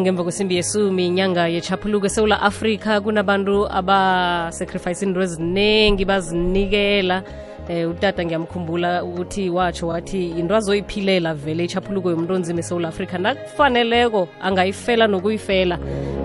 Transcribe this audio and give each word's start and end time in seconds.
ngemva 0.00 0.22
kwesimbi 0.22 0.56
yesumi 0.56 1.06
inyanga 1.06 1.48
yechaphuluko 1.48 2.06
esewula 2.06 2.42
afrika. 2.42 3.00
Kunabantu 3.00 3.68
abasacrifice 3.70 5.02
into 5.02 5.20
eziningi 5.20 6.04
bazinikela 6.04 7.22
eh 7.68 7.90
utata 7.90 8.24
ngiyamkhumbula 8.24 9.04
ukuthi 9.04 9.50
watsho 9.50 9.88
wathi 9.88 10.30
into 10.30 10.56
azoyiphilela 10.56 11.34
vele 11.34 11.64
ichaphuluko 11.64 12.10
yomntu 12.10 12.34
onzima 12.34 12.60
esewula 12.60 12.88
afrika. 12.88 13.18
Nakufaneleko 13.18 14.28
angayifela 14.42 15.06
nokuyifela. 15.06 15.78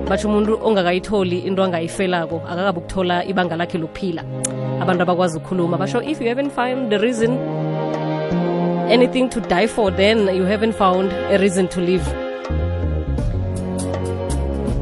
Batsho 0.09 0.29
umuntu 0.29 0.59
ongakayitholi 0.63 1.39
into 1.39 1.63
angayifelako 1.63 2.41
akakabi 2.47 2.79
ukuthola 2.79 3.25
ibanga 3.25 3.55
lakhe 3.55 3.77
lokuphila. 3.77 4.23
Abantu 4.81 5.01
abakwazi 5.03 5.37
ukukhuluma 5.37 5.77
basho 5.77 6.01
if 6.01 6.21
you 6.21 6.27
haven't 6.27 6.51
found 6.51 6.89
the 6.89 6.97
reason 6.97 7.37
anything 8.89 9.27
to 9.29 9.41
die 9.41 9.67
for 9.67 9.91
then 9.91 10.19
you 10.33 10.45
haven't 10.45 10.73
found 10.73 11.11
a 11.11 11.37
reason 11.37 11.67
to 11.67 11.81
live 11.81 12.26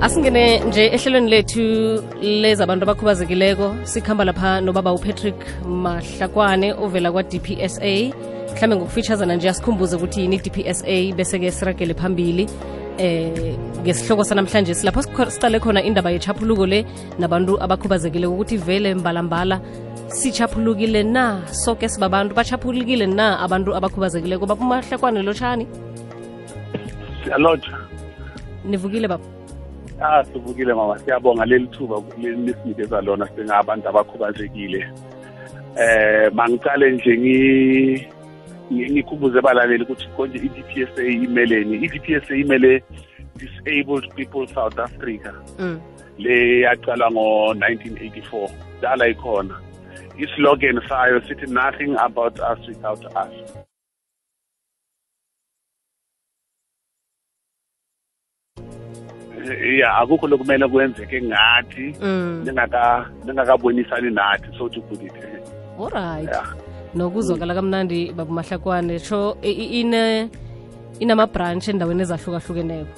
asingene 0.02 0.60
nje 0.60 0.86
ehlelweni 0.96 1.30
lethu 1.30 1.62
lezabantu 2.22 2.84
abakhubazekileko. 2.84 3.76
Sikhamba 3.84 4.26
lapha 4.26 4.62
nobaba 4.62 4.94
upatrick 4.94 5.36
mahlakwane 5.66 6.74
ovela 6.74 7.12
kwa-dpsa 7.12 7.80
mhlawumbe 8.56 8.76
ngokufitshazana 8.76 9.36
nje 9.36 9.50
asikhumbuze 9.50 9.96
ukuthi 9.96 10.22
yini 10.22 10.36
i-dpsa 10.36 11.16
bese-ke 11.16 11.52
siragele 11.52 11.94
phambili 11.94 12.48
eh 12.98 13.56
ngesihloko 13.82 14.24
sanamhlanje 14.24 14.74
silapho 14.74 15.02
siqale 15.02 15.60
khona 15.60 15.84
indaba 15.84 16.12
yechaphuluko 16.12 16.66
le 16.66 16.86
nabantu 17.20 17.62
abakhubazekile 17.64 18.28
ukuthi 18.28 18.58
vele 18.58 18.94
mbalambala 18.96 19.62
sichaphulukile 20.08 21.04
na? 21.04 21.42
Soke 21.52 21.90
sibabantu 21.90 22.36
bachaphulukile 22.36 23.08
na 23.08 23.40
abantu 23.40 23.76
abakhubazekileko? 23.76 24.46
Babumahlakwane 24.46 25.22
lotshani 25.24 25.68
siyalotsha 27.24 27.78
nivukile 28.66 29.08
baba 29.08 29.35
ah 30.02 30.24
sivukile 30.24 30.74
mama 30.74 31.00
siyabonga. 31.00 31.46
Leli 31.46 31.68
thuba 31.68 32.02
lisinikeza 32.18 33.02
lona 33.02 33.28
singabantu 33.28 33.90
abakhubazekile. 33.90 34.88
Eh 35.78 36.32
mangicale 36.34 36.92
nje 36.92 38.10
ngikhumbuze 38.72 39.40
abalaleli 39.40 39.84
ukuthi 39.84 40.08
konje 40.16 40.38
i-DPSA 40.38 41.04
imeleni. 41.04 41.76
i-DPSA 41.86 42.36
imele 42.36 42.84
disabled 43.36 44.14
people 44.16 44.48
south 44.48 44.80
africa. 44.80 45.34
Mm. 45.60 45.80
le 46.18 46.62
yaqala 46.62 47.12
ngo-1984 47.12 48.50
dala 48.82 49.08
ikhona. 49.08 49.56
Islogan 50.18 50.80
sayo 50.88 51.20
sithi 51.28 51.48
nothing 51.52 51.96
about 52.00 52.40
us 52.40 52.60
without 52.68 53.04
us. 53.06 53.45
Ya 59.80 59.98
akukho 59.98 60.28
lokumele 60.28 60.68
kwenzeke 60.68 61.22
ngathi 61.22 61.96
ningaka 62.44 63.10
ningakabonisani 63.26 64.12
nathi 64.12 64.58
so 64.58 64.70
to 64.70 64.82
put 64.82 65.02
it 65.02 65.14
alright 65.80 66.30
yeah. 66.30 66.56
nokuzwakala 66.96 67.56
kamnandi 67.56 68.12
babumahlakwane 68.12 69.00
sho 69.00 69.38
ine 69.42 70.30
inama-branch 71.00 71.68
endaweni 71.68 72.02
ezahlukahlukeneko? 72.02 72.90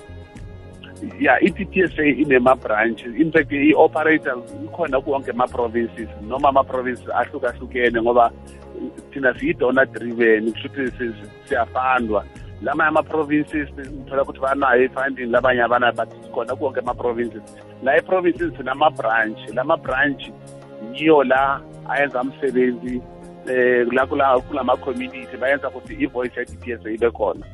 Ya 1.20 1.40
i-PPSA 1.42 2.04
inema-branch 2.06 3.06
in 3.06 3.32
fact 3.32 3.52
i-operator 3.52 4.38
ikhona 4.66 5.02
kuwonke 5.02 5.32
ama-provinces 5.32 6.10
noma 6.28 6.50
ama-provinces 6.50 7.10
ahlukahlukene 7.10 8.02
ngoba 8.02 8.32
thina 9.14 9.34
siyi-donor 9.40 9.86
driven 9.86 10.52
kusho 10.52 10.68
ukuthi 10.68 11.14
siyafandwa 11.46 12.26
lamanye 12.62 12.90
ama-provinces 12.90 13.70
uthola 14.06 14.24
ukuthi 14.24 14.40
banayo 14.40 14.84
i-funding 14.86 15.32
labanye 15.32 15.62
abanayo 15.62 15.94
but 15.94 16.10
khona 16.32 16.56
kuwonke 16.56 16.80
ama-provinces 16.80 17.42
la 17.84 17.98
i-provinces 17.98 18.54
sinama-branch 18.58 19.40
lama-branch 19.54 20.32
yiyo 20.94 21.24
la 21.24 21.62
ayenza 21.90 22.22
umsebenzi 22.22 23.02
eh 23.48 23.88
la 23.92 24.06
kulama 24.06 24.78
community 24.78 25.38
bayenza 25.38 25.70
ukuthi 25.70 25.94
i-voice 25.94 26.40
ya-DPS 26.40 26.86
ibe 26.86 27.12
khona. 27.12 27.46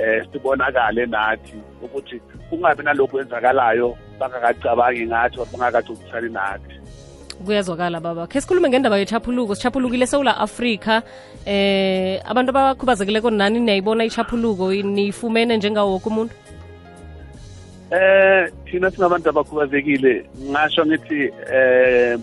Eh 0.00 0.26
sibonakale 0.32 1.06
nathi 1.06 1.56
ukuthi 1.82 2.20
kungabi 2.50 2.82
nalokhu 2.82 3.10
kwenzakalayo 3.10 3.96
bangakacabangi 4.18 5.06
ngathi 5.06 5.38
bangakacocisani 5.52 6.28
nathi. 6.28 6.80
Kuyazwakala 7.44 8.00
baba. 8.00 8.26
Khe 8.26 8.40
sikhulume 8.40 8.68
ngendaba 8.68 8.98
yechaphuluko 8.98 9.54
sichaphulukile 9.54 10.04
esewula 10.04 10.38
afrika. 10.38 11.02
Eh 11.46 12.20
abantu 12.24 12.50
abakhubazekileko 12.50 13.30
nani 13.30 13.60
niyayibona 13.60 14.04
ichaphuluko 14.04 14.72
niyifumene 14.72 15.56
njengawo 15.56 15.92
woke 15.92 16.08
umuntu? 16.08 16.34
Eh 17.90 18.50
thina 18.64 18.90
singabantu 18.90 19.28
abakhubazekile. 19.28 20.26
Ngasho 20.50 20.86
ngithi 20.86 21.30
eh 21.52 22.18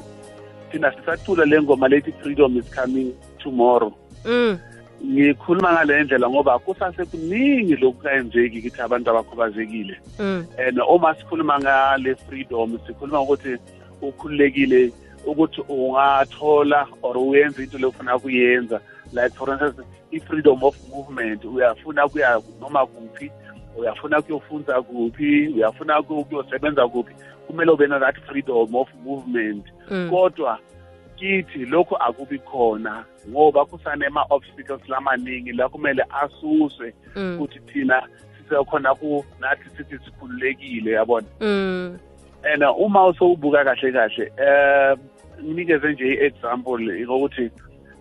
thina 0.71 0.91
sisacula 0.91 1.45
le 1.45 1.61
ngoma 1.61 1.87
lethi 1.87 2.11
freedom 2.21 2.57
is 2.57 2.69
coming 2.69 3.13
tomorrow. 3.39 3.93
Mm. 4.25 4.57
ngikhuluma 5.03 5.73
ngale 5.73 6.03
ndlela 6.03 6.29
ngoba 6.29 6.59
kusasekuningi 6.59 7.75
lokungayenzeki 7.75 8.61
kithi 8.61 8.81
abantu 8.81 9.09
abakhubazekile. 9.09 9.95
Mm. 10.19 10.45
and 10.57 10.79
uma 10.79 11.15
sikhuluma 11.15 11.59
ngale 11.59 12.15
freedom 12.15 12.79
sikhuluma 12.87 13.21
ukuthi 13.21 13.57
ukhululekile 14.01 14.91
ukuthi 15.25 15.61
ungathola 15.69 16.87
or 17.01 17.17
uyenze 17.17 17.63
into 17.63 17.77
lefuna 17.77 18.19
kuyenza 18.19 18.79
like 19.11 19.35
for 19.37 19.49
instance 19.49 19.81
i-freedom 20.11 20.63
of 20.63 20.75
movement 20.89 21.45
uyafuna 21.45 22.07
kuya 22.09 22.41
noma 22.61 22.85
kuphi 22.85 23.31
uyafuna 23.77 24.21
kuyofunda 24.21 24.81
kuphi 24.81 25.47
uyafuna 25.47 26.01
kuyosebenza 26.03 26.87
kuphi 26.87 27.13
kumele 27.47 27.71
ube 27.71 27.87
na 27.87 27.99
that 27.99 28.15
freedom 28.25 28.75
of 28.75 28.89
movement 29.05 29.65
Mm. 29.91 30.09
kodwa 30.09 30.59
kithi 31.15 31.65
lokhu 31.65 31.95
akubi 31.97 32.39
khona 32.39 33.05
ngoba 33.29 33.65
kusanema-obstacles 33.65 34.89
lamaningi 34.89 35.51
la 35.51 35.69
kumele 35.69 36.05
asuswe 36.21 36.93
Mm. 37.15 37.35
ukuthi 37.35 37.59
thina 37.59 38.03
sisekhona 38.37 38.95
ku 38.95 39.25
nathi 39.39 39.69
sithi 39.77 39.97
sikhululekile 40.05 40.91
yabona 40.91 41.27
Mm. 41.41 41.97
and 42.53 42.63
uma 42.77 43.07
usowubuka 43.07 43.63
kahle 43.63 43.91
kahle 43.91 44.31
eh 44.37 44.97
nginikeze 45.41 45.91
nje 45.91 46.13
i-example 46.13 47.05
ngokuthi 47.05 47.51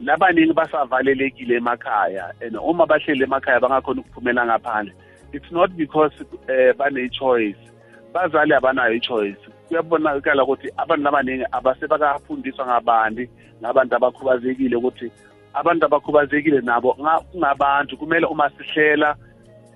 labaningi 0.00 0.53
basavalelekile 0.53 1.54
emakhaya 1.56 2.32
and 2.41 2.56
uma 2.56 2.87
bahleli 2.87 3.25
emakhaya 3.25 3.60
bangakhona 3.60 4.00
ukuphumela 4.00 4.47
ngaphandle. 4.47 4.93
It's 5.32 5.50
not 5.50 5.70
because 5.76 6.12
eh 6.48 6.72
bane-choice. 6.76 7.56
Bazali 8.12 8.54
abanayo 8.54 8.94
i-choice. 8.94 9.38
Kuyabonakala 9.69 10.44
ukuthi 10.44 10.69
abantu 10.76 11.09
abaningi 11.09 11.44
abasebakafundiswa 11.53 12.66
ngabandi 12.66 13.31
ngabantu 13.60 13.97
abakhubazekile 13.97 14.76
ukuthi 14.76 15.10
abantu 15.54 15.87
abakhubazekile 15.87 16.60
nabo 16.60 16.93
kungabantu. 17.32 17.97
Kumele 17.97 18.26
uma 18.26 18.50
sihlela 18.50 19.16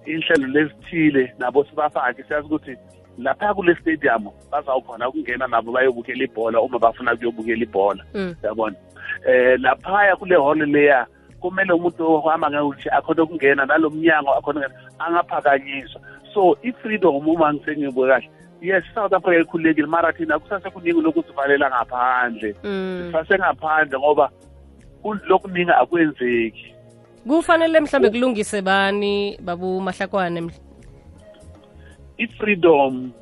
inhlelo 0.07 0.47
lezithile 0.47 1.35
nabo 1.39 1.65
sibafake. 1.65 2.23
Siyazi 2.23 2.47
ukuthi 2.47 2.77
lapha 3.19 3.55
kule 3.55 3.75
stadium 3.81 4.29
bazawukhona 4.53 5.09
ukungena 5.09 5.47
nabo 5.47 5.73
bayobukela 5.73 6.25
ibhola 6.25 6.61
uma 6.61 6.79
bafuna 6.79 7.17
kuyobukela 7.17 7.63
ibhola. 7.63 8.05
Mm. 8.15 8.35
yabona? 8.43 8.77
Eh 9.29 9.59
laphaya 9.61 10.17
kule 10.17 10.37
hall 10.37 10.59
leya 10.67 11.07
kumele 11.41 11.73
umuntu 11.73 12.13
ohamba 12.13 12.51
ngewheelchair 12.51 12.95
akhona 12.95 13.23
ukungena 13.23 13.67
nalo 13.67 13.91
mnyango 13.91 14.31
akhona 14.35 14.61
ukungena 14.61 14.75
angaphakanyiswa. 14.99 16.01
So 16.35 16.59
i-freedom 16.63 17.29
uma 17.29 17.55
ngisengibuke 17.55 18.09
kahle 18.09 18.31
yes 18.61 18.85
south 18.95 19.13
africa 19.13 19.41
ikhululekile 19.41 19.87
mara 19.87 20.13
thina 20.13 20.39
kusasekuningi 20.39 21.01
lokusivalela 21.01 21.71
ngaphandle. 21.71 22.57
Mm. 22.65 23.11
sasengaphandle 23.13 23.99
ngoba 23.99 24.31
lokuningi 25.29 25.71
akwenzeki. 25.71 26.75
Kufanele 27.27 27.81
mhlambe 27.81 28.11
kulungise 28.11 28.63
bani 28.63 29.39
babu 29.43 29.81
mahlakwane 29.81 30.41
mhl- 30.41 30.66
i-freedom 32.19 33.13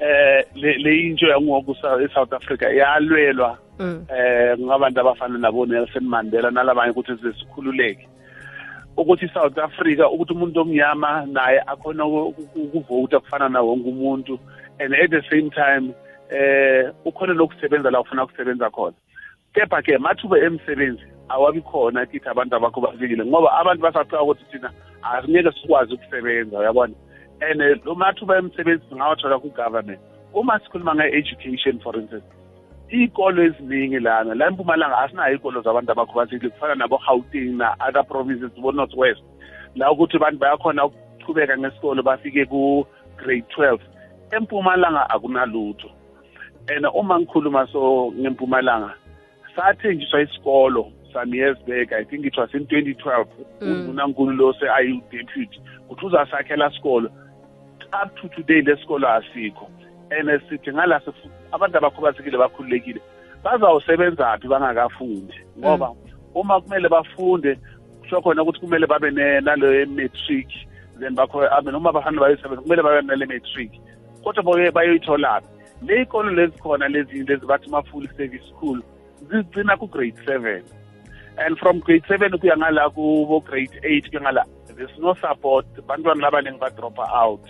eh 0.00 0.44
le 0.54 0.78
le 0.78 1.06
into 1.06 1.26
yangoku 1.26 1.76
e-South 2.04 2.32
Africa 2.32 2.62
yalwelwa 2.62 3.58
Mm. 3.78 4.06
eh 4.08 4.58
ngabantu 4.58 5.00
abafana 5.00 5.38
nabo 5.38 5.66
Nelson 5.66 6.04
Mandela 6.08 6.50
nalabanye 6.50 6.90
ukuthi 6.90 7.12
sikhululeke 7.38 8.08
ukuthi 8.96 9.28
South 9.28 9.58
Africa 9.58 10.08
ukuthi 10.08 10.32
umuntu 10.32 10.60
omnyama 10.60 11.26
naye 11.26 11.60
akhona 11.66 12.06
ukuvota 12.06 13.20
kufana 13.20 13.48
na 13.48 13.60
wonke 13.60 13.88
umuntu 13.88 14.38
and 14.80 14.94
at 14.94 15.10
the 15.10 15.22
same 15.30 15.50
time 15.50 15.92
eh 16.30 16.90
ukhona 17.04 17.34
lokusebenza 17.34 17.90
la 17.90 18.00
ufuna 18.00 18.24
ukusebenza 18.24 18.70
khona. 18.70 18.96
Kepha 19.54 19.82
ke 19.82 19.98
mathuba 19.98 20.38
emsebenzi 20.38 21.04
awabi 21.28 21.60
khona 21.60 22.06
kithi 22.06 22.28
abantu 22.28 22.56
abakhubazekile 22.56 23.24
ngoba 23.26 23.52
abantu 23.60 23.82
basacika 23.82 24.22
ukuthi 24.22 24.44
thina 24.50 24.70
asingeke 25.02 25.52
sikwazi 25.52 25.94
ukusebenza 25.94 26.58
uyabona? 26.58 26.94
And 27.40 27.60
eh, 27.60 27.76
lo 27.84 27.94
mathuba 27.94 28.38
emsebenzi 28.38 28.84
singawathola 28.88 29.38
ku-government. 29.38 30.00
Uma 30.34 30.58
sikhuluma 30.60 30.94
nge-education 30.94 31.80
for 31.80 31.96
instance 31.96 32.24
iy'kolo 32.92 33.42
eziningi 33.42 33.98
lana 33.98 34.34
la 34.34 34.46
empumalanga 34.46 34.98
asinayo 34.98 35.34
iy'kolo 35.34 35.60
zabantu 35.62 35.92
abakhubazekile 35.92 36.50
kufana 36.50 36.74
nabo-gauteng 36.74 37.56
na-other 37.56 38.04
provinces 38.06 38.52
bo-north 38.60 38.94
west 38.94 39.22
la 39.74 39.90
ukuthi 39.90 40.16
abantu 40.16 40.38
bayakhona 40.38 40.84
ukuchubeka 40.84 41.58
ngesikolo 41.58 42.02
bafike 42.02 42.44
ku 42.46 42.86
grade 43.16 43.44
12 43.58 43.78
empumalanga 44.30 45.10
akunalutho. 45.10 45.90
And 46.68 46.86
uma 46.94 47.18
ngikhuluma 47.20 47.66
so 47.72 48.12
ngempumalanga 48.12 48.94
sathenjiswa 49.56 50.20
isikolo 50.22 50.92
some 51.12 51.34
years 51.34 51.56
back 51.66 51.92
i 51.92 52.04
think 52.04 52.26
it 52.26 52.36
was 52.36 52.50
in 52.54 52.64
2012 52.66 53.26
Mm. 53.60 53.88
unankulu 53.88 54.32
lo 54.32 54.52
se-ayu-deputy 54.52 55.60
kuthi 55.88 56.06
uzasakhela 56.06 56.70
sikolo 56.70 57.10
up 57.92 58.14
to 58.16 58.28
today 58.28 58.62
lesikolo 58.62 59.08
asikho. 59.08 59.68
And 60.10 60.28
sithi 60.48 60.72
ngala 60.72 61.00
sifu- 61.00 61.30
abantu 61.52 61.78
abakhubazekile 61.78 62.38
bakhululekile 62.38 63.00
bazawusebenzaphi 63.44 64.48
bangakafundi? 64.48 65.34
Ngoba 65.58 65.92
uma 66.34 66.60
kumele 66.60 66.88
bafunde 66.88 67.58
kusho 68.00 68.20
khona 68.22 68.42
ukuthi 68.42 68.60
kumele 68.60 68.86
babe 68.86 69.10
ne- 69.10 69.40
nale 69.40 69.86
matric 69.86 70.48
then 71.00 71.14
bakho 71.14 71.42
I 71.46 71.60
mean 71.62 71.74
uma 71.74 71.92
bahambe 71.92 72.20
bayosebenza 72.20 72.62
kumele 72.62 72.82
babe 72.82 73.06
nale 73.06 73.26
matric. 73.26 73.72
Kodwa 74.24 74.42
boye 74.42 74.70
bayoyitholaphi 74.70 75.48
le 75.82 76.02
ikolo 76.02 76.30
lezi 76.30 76.58
khona 76.58 76.88
lezi 76.88 77.24
lezi 77.24 77.46
bathi 77.46 77.70
ma-full 77.70 78.06
service 78.16 78.44
school 78.50 78.80
zigcina 79.28 79.76
ku-grade 79.76 80.16
seven. 80.26 80.62
And 81.38 81.58
from 81.58 81.80
grade 81.80 82.04
seven 82.08 82.32
kuya 82.38 82.56
ngala 82.56 82.90
kubo 82.90 83.40
grade 83.40 83.80
eight 83.82 84.10
kuya 84.10 84.20
ngala 84.22 84.44
there's 84.76 84.98
no 84.98 85.14
support. 85.14 85.66
Bantwana 85.86 86.22
labaningi 86.30 86.58
badropa 86.58 87.08
out. 87.12 87.40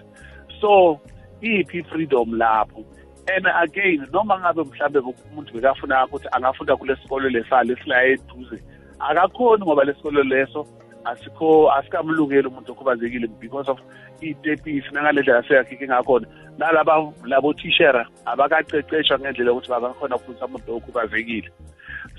So 0.61 1.01
iphi 1.41 1.83
freedom 1.89 2.33
lapho? 2.33 2.85
And 3.29 3.47
again 3.63 4.07
noma 4.13 4.39
ngabe 4.39 4.63
mhlambe 4.65 4.99
umuntu 4.99 5.53
bekafuna 5.55 6.07
ukuthi 6.07 6.29
angafunda 6.33 6.77
kule 6.77 6.97
sikolo 6.97 7.29
lesale 7.29 7.73
esila 7.73 8.05
eduze 8.05 8.63
akakhoni 8.99 9.65
ngoba 9.65 9.85
lesikolo 9.85 10.23
leso 10.23 10.67
asikho 11.05 11.73
asikamlungeli 11.73 12.49
umuntu 12.49 12.73
okhubazekile 12.73 13.27
because 13.41 13.71
of 13.71 13.79
itepisi 14.21 14.89
nangale 14.93 15.21
ndlela 15.21 15.43
seyakhike 15.49 15.87
ngakhona. 15.87 16.27
Nalaba 16.59 17.13
labo 17.25 17.53
tishera 17.53 18.09
abakaceceshwa 18.25 19.19
ngendlela 19.19 19.51
yokuthi 19.51 19.71
bangakhona 19.71 20.17
ukufundisa 20.17 20.47
umuntu 20.47 20.77
okhubazekile. 20.77 21.51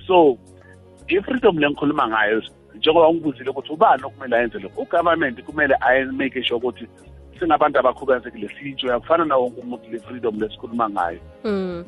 So 0.08 0.38
i-freedom 1.08 1.60
le 1.60 1.70
ngikhuluma 1.70 2.08
ngayo 2.08 2.42
njengoba 2.76 3.14
ngibuzile 3.14 3.50
ukuthi 3.50 3.74
ubani 3.74 4.04
okumele 4.04 4.36
ayenze 4.36 4.60
lokho 4.60 4.82
ugovernment 4.82 5.44
kumele 5.44 5.76
ayemake 5.82 6.44
sure 6.44 6.58
ukuthi 6.58 6.88
singabantu 7.40 7.80
abakhubazekile 7.80 8.50
siyintshoya 8.60 9.00
kufana 9.00 9.26
nawo 9.26 9.46
umuntu 9.46 9.92
le 9.92 10.00
freedom 10.00 10.40
lesikhuluma 10.40 10.90
ngayo 10.90 11.20
Mm. 11.44 11.84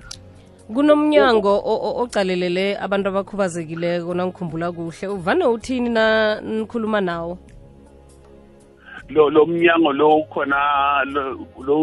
kunomnyango 0.74 1.62
ocalelele 2.02 2.78
abantu 2.78 3.10
abakhubazekileko 3.10 4.14
nangikhumbula 4.14 4.72
kuhle 4.72 5.08
uvane 5.08 5.46
uthini 5.46 5.90
na 5.90 6.42
nikhuluma 6.42 7.02
nawo 7.02 7.38
lo 9.10 9.30
lo 9.30 9.46
mnyango 9.46 9.94
lo 9.94 10.22
khona 10.30 11.04
lo- 11.06 11.34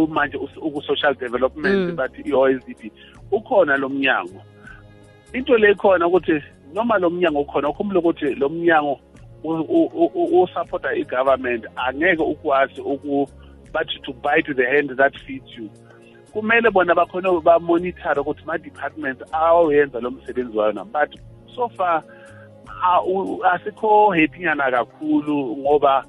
manje 0.07 0.37
us- 0.39 0.57
uku-social 0.63 1.15
development 1.15 1.91
Mm. 1.91 1.97
bathi 1.97 2.23
i-OSDP 2.23 2.93
ukhona 3.33 3.77
lo 3.77 3.89
mnyango 3.89 4.41
into 5.33 5.57
le 5.59 5.75
khona 5.75 6.07
ukuthi 6.07 6.41
noma 6.75 6.99
lo 6.99 7.11
mnyango 7.11 7.41
ukhona 7.41 7.69
ukhumbule 7.69 7.99
ukuthi 7.99 8.35
lo 8.35 8.49
mnyango 8.49 9.01
u- 9.45 9.67
u- 9.69 9.91
u- 9.95 10.13
i-government 10.95 11.67
angeke 11.77 12.23
ukwazi 12.23 12.81
bathi 13.77 13.99
to 14.07 14.13
bite 14.25 14.51
the 14.61 14.67
hand 14.73 14.91
that 15.01 15.15
feeds 15.27 15.51
you 15.59 15.69
kumele 16.33 16.71
bona 16.71 16.95
bakhona 16.95 17.29
bamonithare 17.49 18.21
ukuthi 18.21 18.43
ma-department 18.47 19.19
awawenza 19.33 20.01
lo 20.01 20.11
msebenzi 20.11 20.59
wayo 20.59 20.73
na 20.73 20.85
but 20.85 21.11
so 21.55 21.69
far 21.69 22.03
a- 22.83 23.03
u- 23.03 23.45
asikho 23.45 24.11
happy 24.11 24.41
nyana 24.41 24.71
kakhulu 24.71 25.57
ngoba 25.57 26.05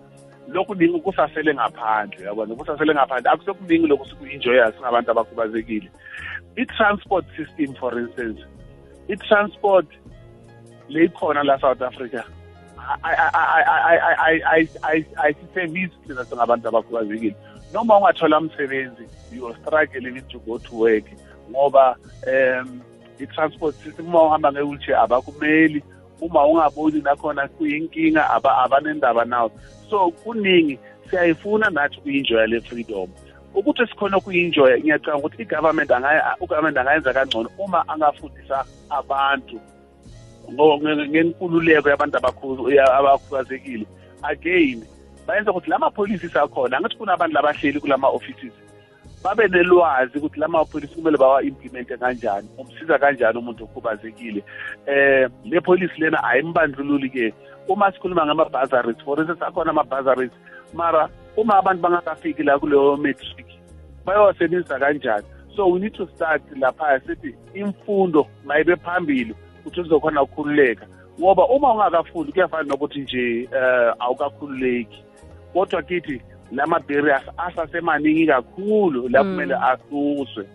lokhu 0.47 0.75
ningi 0.75 0.99
kusasele 1.01 1.53
ngaphandle 1.53 2.25
yabona 2.25 2.55
kusasele 2.55 2.93
ngaphandle 2.93 3.31
akusekuningi 3.31 3.87
lokhu 3.87 4.05
siku-enjoya 4.09 4.71
singabantu 4.71 5.11
abakhubazekile 5.11 5.89
i-transport 6.55 7.25
system 7.37 7.75
for 7.75 7.99
instance 7.99 8.41
i-transport 9.07 9.87
leyikhona 10.89 11.43
la 11.43 11.59
south 11.59 11.81
africa 11.81 12.23
ayisiservisi 15.23 15.95
thina 16.07 16.25
singabantu 16.25 16.67
abakhubazekile 16.67 17.35
noma 17.73 17.97
ungathola 17.97 18.37
umsebenzi 18.39 19.03
you 19.35 19.47
are 19.47 19.57
struggling 19.61 20.21
to 20.21 20.39
go 20.39 20.59
to 20.59 20.75
work 20.75 21.05
ngoba 21.51 21.95
um 22.27 22.81
i-transport 23.19 23.75
system 23.75 24.05
uma 24.07 24.23
uhamba 24.23 24.51
nge-wheelchair 24.51 24.97
abakumeli 24.99 25.83
uma 26.21 26.45
ungaboni 26.47 27.01
nakhona 27.01 27.47
kuyinkinga 27.47 28.29
aba- 28.29 28.57
abanendaba 28.57 29.25
nawo 29.25 29.51
so 29.89 30.11
kuningi 30.11 30.79
siyayifuna 31.09 31.69
nathi 31.69 31.97
ukuyi-enjoya 31.99 32.47
le 32.47 32.61
freedom. 32.61 33.09
Ukuthi 33.55 33.87
sikhona 33.87 34.17
ukuyi-enjoya 34.17 34.77
ngiyacanga 34.77 35.17
ukuthi 35.17 35.41
i-government 35.41 35.89
angaya- 35.91 36.35
ugovernment 36.41 36.77
angayenza 36.77 37.13
kangcono 37.13 37.49
uma 37.57 37.87
angafundisa 37.87 38.65
abantu 38.89 39.59
ngo- 40.51 40.77
nge- 40.81 41.07
ngenkululeko 41.09 41.89
yabantu 41.89 42.17
abakhu- 42.17 42.71
ya- 42.73 42.93
abakhubazekile. 42.93 43.85
Again 44.23 44.83
bayenza 45.27 45.51
ukuthi 45.51 45.69
la 45.69 45.79
mapholisi 45.79 46.27
akhona 46.39 46.77
angithi 46.77 46.97
kunabantu 46.97 47.35
labahleli 47.35 47.79
kulama 47.79 48.07
offices. 48.07 48.53
Babe 49.23 49.47
nelwazi 49.47 50.17
ukuthi 50.17 50.39
la 50.39 50.47
mapholisi 50.47 50.95
kumele 50.95 51.17
bawa-implemente 51.17 51.97
kanjani 51.97 52.47
umsiza 52.57 52.99
kanjani 52.99 53.37
umuntu 53.37 53.63
okhubazekile. 53.63 54.43
Eh 54.85 55.29
le 55.45 55.61
polisi 55.61 56.01
lena 56.01 56.23
ayimbandlululi-ke 56.23 57.33
uma 57.67 57.91
sikhuluma 57.91 58.25
ngama-bazaries 58.25 59.03
for 59.03 59.19
instance 59.19 59.43
akhona 59.45 59.71
ama-bazaries 59.71 60.31
mara 60.73 61.09
uma 61.37 61.57
abantu 61.57 61.81
bangakafiki 61.81 62.43
la 62.43 62.59
kuleyo 62.59 62.97
matric 62.97 63.47
bayowasebenzisa 64.05 64.79
kanjani? 64.79 65.27
So 65.55 65.67
we 65.67 65.79
need 65.79 65.93
to 65.95 66.07
start 66.15 66.41
lapha 66.55 66.99
sithi 66.99 67.35
imfundo 67.53 68.27
mayibe 68.45 68.75
phambili 68.75 69.35
ukuthi 69.59 69.81
uzokhona 69.81 70.21
ukukhululeka. 70.21 70.85
Ngoba 71.19 71.47
uma 71.47 71.73
ungakafundi 71.73 72.31
kuyafana 72.31 72.63
nokuthi 72.63 72.99
nje 72.99 73.49
eh 73.51 73.93
awukakhululeki. 73.99 75.03
Kodwa 75.53 75.81
kithi 75.81 76.21
lama-barriers 76.51 77.23
asasemaningi 77.37 78.27
kakhulu 78.27 79.09
la 79.09 79.23
Mm. 79.23 79.29
kumele 79.31 79.55
asuswe. 79.55 80.45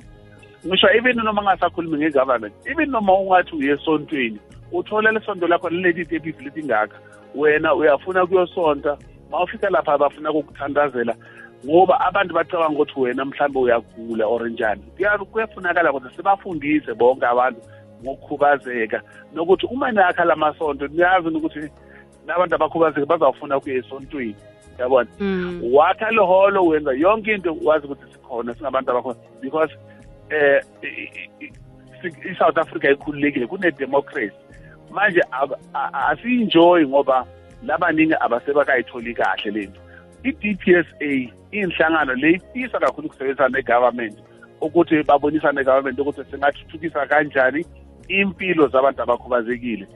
Ngisho 0.67 0.89
even 0.95 1.17
noma 1.17 1.43
ungasakhulumi 1.43 1.99
nge-government 1.99 2.55
even 2.67 2.91
noma 2.91 3.13
ungathi 3.19 3.57
uye 3.57 3.73
esontweni 3.73 4.39
uthola 4.73 5.11
lesonto 5.13 5.47
lakho 5.49 5.69
lileti 5.71 6.05
tepisi 6.05 6.43
letingaka 6.45 6.97
wena 7.35 7.75
uyafuna 7.75 8.27
kuyosonta 8.27 8.97
ma 9.31 9.43
ufika 9.43 9.71
lapha 9.71 9.99
bafuna 9.99 10.31
ukukuthandazela 10.31 11.15
ngoba 11.67 12.01
abantu 12.01 12.35
bacabanga 12.35 12.75
ukuthi 12.75 13.01
wena 13.01 13.25
mhlawumbe 13.25 13.59
uyagula 13.61 14.27
or 14.27 14.49
njani. 14.51 14.83
Kuya- 14.97 15.19
kuyafunakala 15.19 15.93
ukuthi 15.93 16.17
sibafundise 16.17 16.95
bonke 16.95 17.27
abantu 17.27 17.61
ngokukhubazeka 18.05 19.03
nokuthi 19.35 19.67
uma 19.67 19.93
nakha 19.93 20.25
lamasonto 20.25 20.87
niyazi 20.87 21.29
ukuthi 21.29 21.71
nabantu 22.27 22.55
abakhubazeka 22.55 23.07
bazawufuna 23.07 23.57
ukuya 23.57 23.77
esontweni. 23.77 24.37
Yabona? 24.79 25.11
Mm. 25.21 25.61
wakha 25.73 26.11
leholo 26.11 26.65
wenza 26.67 26.93
yonke 26.93 27.35
into 27.35 27.57
wazi 27.65 27.87
ukuthi 27.87 28.13
sikhona 28.13 28.55
singabantu 28.55 28.91
abakhona. 28.91 29.19
Because 29.41 29.73
eh 30.31 30.61
i- 30.83 30.87
i- 30.87 31.31
i- 31.45 31.53
si- 32.03 32.29
i-south 32.31 32.59
africa 32.59 32.85
ikhululekile 32.85 33.47
kune-democracy. 33.47 34.37
Manje 34.91 35.21
ab- 35.31 35.59
a- 35.75 35.91
a- 35.93 36.09
asiyi-enjoyi 36.09 36.87
ngoba 36.89 37.27
labaningi 37.67 38.15
abasebakayitholi 38.21 39.15
kahle 39.15 39.51
lento 39.51 39.81
i-dpsa 40.25 40.85
iyinhlangano 41.01 42.15
le 42.15 42.31
ifisa 42.31 42.79
kakhulu 42.79 43.07
ukusebenzisana 43.07 43.49
ne-government 43.49 44.19
ukuthi 44.61 45.03
babonisane 45.03 45.55
ne-government 45.61 45.99
ukuthi 45.99 46.25
singathuthukisa 46.31 47.07
kanjani 47.07 47.65
impilo 48.09 48.69
zabantu 48.69 49.03
abakhubazekile. 49.03 49.87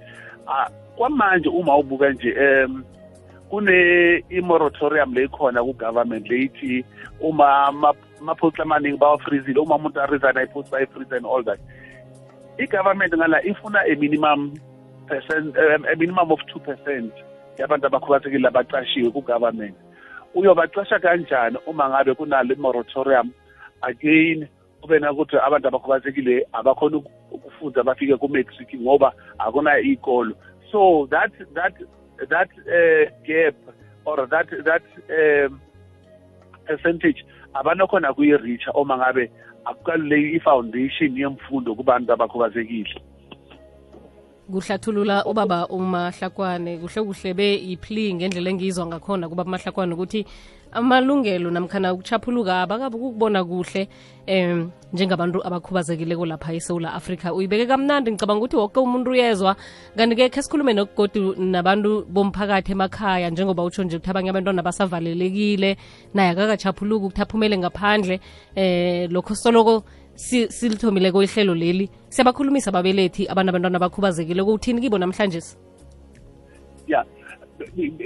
Ah, 0.46 0.68
kwamanje 0.96 1.48
uma 1.48 1.76
ubuka 1.76 2.10
nje 2.10 2.34
um 2.64 2.84
kune 3.50 4.24
i-moratorium 4.30 5.14
leyikhona 5.14 5.62
ku-government 5.62 6.28
leyithi 6.30 6.84
uma 7.20 7.66
amaphosti 8.20 8.62
amaningi 8.62 8.98
bawafrizile 8.98 9.60
uma 9.60 9.76
umuntu 9.76 10.00
aresign 10.00 10.36
ayiphosti 10.38 10.70
bayifrize 10.70 11.16
and 11.16 11.26
all 11.26 11.42
that. 11.44 11.60
I-government 12.58 13.14
ngala 13.14 13.42
ifuna 13.44 13.80
a 13.86 13.94
minimum 13.96 14.54
percent 15.06 15.56
um, 15.56 15.84
a 15.84 15.96
minimum 15.96 16.32
of 16.32 16.40
two 16.52 16.60
percent 16.60 17.12
yabantu 17.58 17.86
abakhubazekile 17.86 18.48
abacashiwe 18.48 19.10
ku-government 19.10 19.74
uyobacasha 20.34 20.98
kanjani 20.98 21.56
uma 21.66 21.88
ngabe 21.88 22.14
kunalo 22.14 22.52
i-moratorium? 22.54 23.30
Again 23.82 24.48
kube 24.80 24.98
nakuthi 24.98 25.36
abantu 25.36 25.68
abakhubazekile 25.68 26.46
abakhona 26.52 26.96
uku- 26.96 27.10
ukufunda 27.30 27.82
bafike 27.82 28.16
ku-matric 28.16 28.74
ngoba 28.80 29.12
akuna 29.38 29.78
iy'kolo. 29.78 30.34
So 30.72 31.06
that 31.10 31.32
that 31.54 31.74
that 32.28 32.48
uh, 32.66 33.10
gap 33.26 33.54
or 34.04 34.26
that 34.26 34.48
that 34.64 34.82
um, 35.10 35.60
percentage 36.66 37.24
abanokhona 37.54 38.12
kuyi-reacha 38.14 38.72
uma 38.72 38.96
ngabe 38.96 39.30
akukaluleki 39.64 40.36
i-foundation 40.36 41.16
yemfundo 41.16 41.74
kubantu 41.74 42.12
abakhubazekile. 42.12 43.02
Kuhlathulula 44.50 45.24
ubaba 45.24 45.66
umahlakwane 45.68 46.78
kuhle 46.78 47.02
kuhle 47.02 47.34
be 47.34 47.54
iphli 47.54 48.14
ngendlela 48.14 48.50
engizwa 48.50 48.86
ngakhona 48.86 49.28
kubaba 49.28 49.50
mahlakwane 49.50 49.94
ukuthi 49.94 50.26
amalungelo 50.76 51.50
namkhana 51.50 51.92
ukuchaphuluka 51.94 52.62
abakabi 52.62 52.96
ukubona 52.96 53.44
kuhle 53.44 53.88
um 54.28 54.70
njengabantu 54.92 55.38
abakhubazekileko 55.46 56.26
lapha 56.26 56.52
esewula 56.54 56.94
afrika. 56.94 57.34
Uyibeke 57.34 57.66
kamnandi 57.66 58.10
ngicabanga 58.12 58.38
ukuthi 58.38 58.56
woke 58.56 58.80
umuntu 58.80 59.10
uyezwa. 59.10 59.56
Kanti-ke 59.96 60.28
khe 60.28 60.42
sikhulume 60.42 60.72
nokugodu 60.72 61.34
nabantu 61.38 62.04
bomphakathi 62.08 62.72
emakhaya 62.72 63.30
njengoba 63.30 63.64
utsho 63.64 63.84
nje 63.84 63.96
ukuthi 63.96 64.10
abanye 64.10 64.30
abantwana 64.30 64.62
basavalelekile 64.62 65.76
naye 66.14 66.30
akakachaphuluki 66.30 67.04
ukuthi 67.06 67.22
aphumele 67.22 67.58
ngaphandle. 67.58 68.20
Um 68.56 69.12
lokho 69.12 69.34
soloko 69.34 69.84
si- 70.14 70.48
silithomileko 70.48 71.22
ihlelo 71.22 71.54
leli. 71.54 71.90
Siyabakhulumisa 72.08 72.70
ababelethi 72.70 73.28
abanabantwana 73.28 73.76
abakhubazekile 73.76 74.44
kuthini 74.44 74.80
kibo 74.80 74.98
namhlanje 74.98 75.40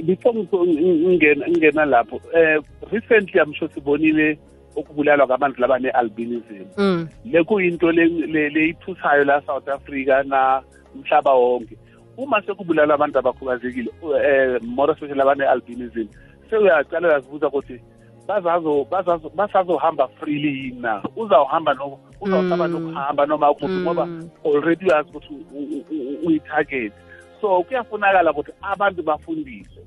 before 0.07 0.35
ngiko- 0.39 0.67
ngingena 0.67 1.49
ngingena 1.49 1.85
lapho 1.85 2.21
eh 2.35 2.61
recently 2.93 3.41
I'm 3.41 3.53
sure 3.55 3.69
sibonile 3.75 4.39
ukubulalwa 4.77 5.27
kwabantu 5.27 5.61
laba 5.61 5.79
ne-albinism 5.79 6.65
mm. 6.79 7.09
le 7.25 7.45
kuyinto 7.45 7.93
le- 7.93 8.09
le- 8.09 8.49
leyithusayo 8.49 9.25
la 9.25 9.43
South 9.43 9.69
Africa 9.69 10.23
na 10.27 10.63
umhlaba 10.95 11.35
wonke 11.35 11.77
uma 12.17 12.43
sekubulala 12.43 12.95
abantu 12.95 13.19
abakhubazekile 13.19 13.91
eh 14.25 14.61
more 14.63 14.93
especially 14.93 15.21
abane-albinism 15.21 16.07
sewuyaqala 16.51 17.09
uyazibuza 17.09 17.49
ukuthi 17.49 17.81
bazazo 18.29 18.85
bazazo 18.91 19.29
basazohamba 19.35 20.09
freely 20.09 20.49
yini 20.49 20.81
na 20.81 21.03
uzawuhamba 21.17 21.75
no 21.75 21.99
uzawusaba 22.21 22.69
Mm. 22.69 22.73
nokuhamba 22.75 23.27
noma 23.27 23.55
kuphi 23.55 23.73
ngoba 23.83 24.07
Mm. 24.07 24.29
already 24.45 24.85
uyazi 24.87 25.09
ukuthi 25.11 25.35
u- 25.35 25.57
u- 25.59 25.85
u- 25.91 26.27
uyi-target 26.27 26.93
so 27.41 27.63
kuyafunakala 27.63 28.31
ukuthi 28.33 28.53
abantu 28.63 29.03
bafundiswe. 29.03 29.83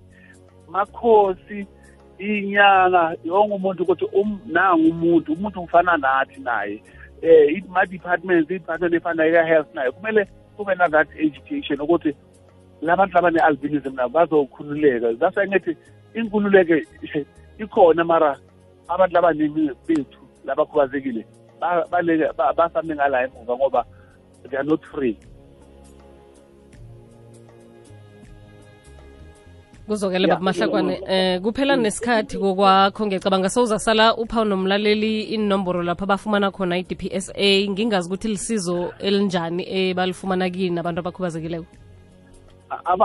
Makhosi 0.70 1.68
inyanga 2.20 3.16
yonke 3.24 3.54
umuntu 3.56 3.84
ukuthi 3.84 4.06
um- 4.06 4.40
nangu 4.46 4.90
umuntu 4.90 5.34
umuntu 5.34 5.62
ufana 5.62 5.98
nathi 5.98 6.42
naye. 6.42 6.84
Eh 7.22 7.64
ma-departments 7.70 8.50
i-department 8.52 8.94
efana 8.94 9.28
ika-health 9.28 9.74
nayo 9.74 9.92
kumele 9.92 10.28
kube 10.58 10.76
na-that 10.76 11.08
education 11.16 11.80
ukuthi 11.82 12.16
labantu 12.82 13.16
labane-albinism 13.16 13.96
nabo 13.96 14.10
bazokhululeka. 14.10 15.14
Ngithi 15.48 15.78
inkululeko 16.14 16.74
ikhona 17.60 18.04
mara 18.04 18.38
abantu 18.88 19.14
labaningi 19.16 19.72
bethu 19.88 20.20
labakhubazekile 20.46 21.26
ba- 21.60 21.86
baleke- 21.92 22.34
ba- 22.38 22.54
basame 22.54 22.96
ngala 22.96 23.24
emuva 23.24 23.56
ngoba 23.56 23.86
they 24.50 24.58
are 24.58 24.64
not 24.64 24.84
free. 24.86 25.18
Kuzokele 29.88 30.28
yeah. 30.28 30.40
baba 30.40 30.46
mahlakwane 30.52 31.02
eh 31.08 31.42
kuphela 31.42 31.76
nesikhathi 31.76 32.38
kokwakho 32.38 33.06
ngiyacabanga 33.06 33.50
sowuzasala 33.50 34.16
uphawu 34.16 34.46
nomlaleli 34.46 35.22
inomboro 35.22 35.84
lapho 35.84 36.04
abafumana 36.04 36.52
khona 36.52 36.78
i-DPSA 36.78 37.70
ngingazi 37.70 38.08
ukuthi 38.08 38.28
lisizo 38.28 38.94
elinjani 39.00 39.64
ebalifumana 39.70 40.50
kini 40.50 40.80
abantu 40.80 41.00
abakhubazekileko 41.00 41.66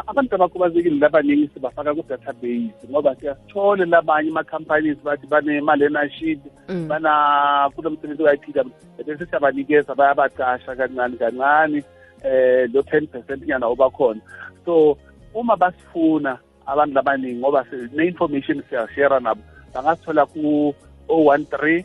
abantu 0.06 0.34
abakhubazekile 0.34 0.96
labaningi 0.98 1.50
sibafaka 1.54 1.94
ku-database 1.94 2.72
ngoba 2.90 3.14
siyasithole 3.16 3.84
labanye 3.84 4.30
ama-companies 4.30 4.98
bathi 5.04 5.26
bane-learnership 5.26 6.38
Mm. 6.68 6.88
bana 6.88 7.70
kulo 7.74 7.90
msebenzi 7.90 8.22
wayiphika 8.22 8.64
bese 9.06 9.26
siyabanikeza 9.26 9.94
bayabacasha 9.94 10.76
kancane 10.76 11.16
kancane 11.16 11.84
um 12.24 12.72
lo 12.74 12.82
ten 12.82 13.06
percent 13.06 13.46
nyana 13.46 13.66
obakhona 13.66 14.20
so 14.64 14.96
uma 15.34 15.56
basifuna 15.56 16.38
abantu 16.70 16.94
labaningi 16.94 17.40
ngoba 17.40 17.64
ne-information 17.96 18.62
siyashara 18.68 19.20
nabo. 19.20 19.42
Bangasithola 19.74 20.26
ku 20.26 20.74
013 21.08 21.84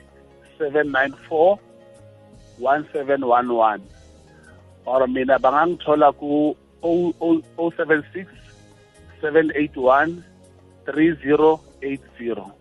794 0.60 1.58
1711 2.60 3.80
or 4.86 5.08
mina 5.08 5.40
bangangithola 5.40 6.12
ku 6.20 6.56
076 6.84 8.28
781 9.22 10.24
3080 10.86 12.52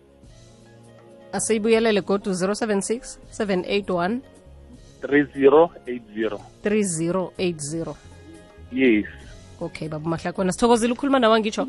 asiyibuyelele 1.33 2.01
godu 2.01 2.31
076 2.31 3.19
781 3.31 4.21
3080 5.01 6.39
3080 6.63 7.95
yes. 8.71 9.05
Okay 9.61 9.87
baba 9.89 10.31
kona 10.33 10.51
sithokozile 10.51 10.93
ukukhuluma 10.93 11.19
nawe 11.19 11.39
ngitsho 11.39 11.67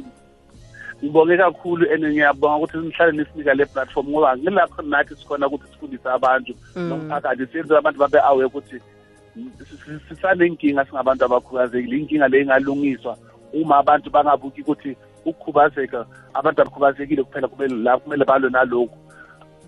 ngibonge 1.05 1.37
kakhulu 1.37 1.85
and 1.93 2.05
ngiyabonga 2.05 2.57
ukuthi 2.57 2.79
nihlale 2.79 3.13
nisinika 3.13 3.55
le 3.55 3.67
platform 3.67 4.09
ngoba 4.09 4.37
ngilapho 4.37 4.83
nathi 4.83 5.15
sikhona 5.17 5.47
ukuthi 5.47 5.67
sifundise 5.73 6.09
abantu 6.09 6.55
Mm. 6.77 6.89
nomphakathi 6.89 7.47
siyenze 7.47 7.77
abantu 7.77 7.99
babe 8.01 8.19
awe 8.25 8.45
ukuthi 8.45 8.81
si- 9.35 9.77
si- 9.77 10.01
sisanenkinga 10.09 10.85
singabantu 10.85 11.25
abakhubazekile. 11.25 11.97
Inkinga 11.99 12.29
le 12.29 12.41
ingalungiswa 12.43 13.17
uma 13.53 13.77
abantu 13.79 14.11
bangabuki 14.11 14.63
ukuthi 14.63 14.97
ukukhubazeka 15.25 16.07
abantu 16.35 16.63
abakhubazekile 16.63 17.23
kuphela 17.23 17.49
kumele 17.49 17.75
la 17.83 17.99
kumele 17.99 18.25
balwe 18.25 18.51
nalokhu. 18.51 18.97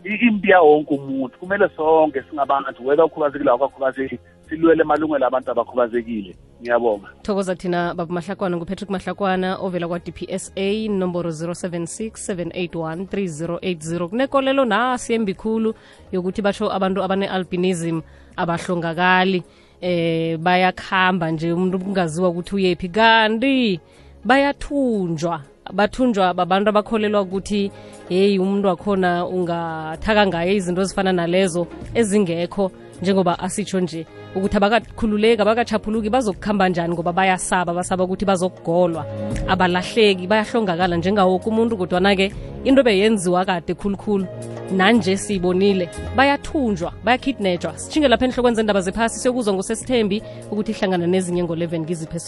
I- 0.05 0.21
impi 0.29 0.51
yawonke 0.51 0.95
umuntu 0.95 1.39
kumele 1.39 1.69
sonke 1.77 2.23
singabantu 2.23 2.87
whether 2.87 3.05
ukhubazekile 3.05 3.51
awukakhubazeki 3.51 4.19
silwele 4.49 4.85
malungelo 4.85 5.27
abantu 5.27 5.51
abakhubazekile. 5.51 6.37
Ngiyabonga. 6.61 7.09
Thokoza 7.23 7.55
thina 7.55 7.95
baba 7.95 8.15
mahlakwana 8.15 8.57
ngupatrick 8.57 8.91
mahlakwana 8.91 9.57
ovela 9.61 9.89
kwa-dpsa 9.89 10.89
nomboro 10.89 11.31
076 11.31 12.11
781 12.11 13.07
3080 13.07 14.09
kunekolelo 14.09 14.65
nasi 14.65 15.15
embi 15.15 15.35
khulu 15.35 15.75
yokuthi 16.13 16.43
basho 16.43 16.73
abantu 16.73 17.03
abane-albinism 17.03 18.01
abahlongakali. 18.37 19.43
Eh 19.81 20.39
bayakhamba 20.39 21.31
nje 21.31 21.53
umuntu 21.53 21.79
kungaziwa 21.79 22.29
ukuthi 22.29 22.55
uyephi 22.55 22.89
kanti 22.89 23.81
bayathunjwa. 24.25 25.43
Bathunjwa 25.73 26.35
babantu 26.35 26.69
abakholelwa 26.69 27.21
ukuthi 27.23 27.71
heyi 28.09 28.39
umuntu 28.39 28.69
wakhona 28.69 29.27
ungathaka 29.27 30.27
ngaye 30.27 30.55
izinto 30.57 30.83
ezifana 30.83 31.13
nalezo 31.13 31.67
ezingekho 31.95 32.71
njengoba 33.03 33.39
asitsho 33.39 33.81
nje 33.81 34.07
ukuthi 34.35 34.57
abakakhululeki 34.57 35.43
abakachaphuluki 35.43 36.11
bazokukhamba 36.11 36.69
njani 36.69 36.95
ngoba 36.95 37.13
bayasaba 37.13 37.75
basaba 37.75 38.05
ukuthi 38.05 38.25
bazokugolwa. 38.25 39.07
Abalahleki 39.49 40.27
bayahlongakala 40.27 40.97
njengawoke 40.97 41.49
umuntu 41.49 41.77
kodwana-ke 41.77 42.33
into 42.65 42.83
beyenziwa 42.83 43.45
kade 43.45 43.75
khulukhulu 43.75 44.27
nanje 44.73 45.17
siyibonile. 45.17 45.89
Bayathunjwa 46.17 46.93
bayakidnetshwa 47.05 47.79
sitshinge 47.79 48.09
lapha 48.09 48.25
enhlokweni 48.25 48.57
zendaba 48.57 48.81
zephasi 48.81 49.21
siyokuzwa 49.21 49.55
ngosesithembi 49.55 50.23
ukuthi 50.51 50.73
ihlangana 50.73 51.07
nezinye 51.07 51.45
ngo-11 51.45 51.81
ngiziphe 51.81 52.19